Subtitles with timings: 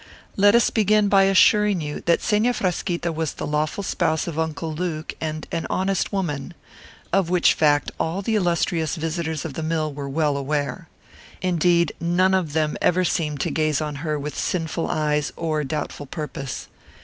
[0.35, 4.73] Let us begin by assuring you that Seña Frasquita was the lawful spouse of Uncle
[4.73, 6.55] Luke, and an honest woman;
[7.13, 10.89] of which fact all the illustrious visitors of the mill were well aware.
[11.43, 16.07] Indeed, none of them ever seemed to gaze on her with sinful eyes or doubtful
[16.07, 16.67] purpose.